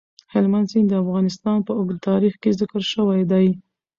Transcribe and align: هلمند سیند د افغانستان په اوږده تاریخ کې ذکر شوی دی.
هلمند 0.33 0.69
سیند 0.71 0.87
د 0.89 0.93
افغانستان 1.03 1.57
په 1.67 1.71
اوږده 1.77 2.01
تاریخ 2.09 2.33
کې 2.41 2.57
ذکر 2.59 2.81
شوی 2.93 3.21
دی. 3.31 3.47